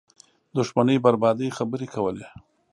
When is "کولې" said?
1.93-2.25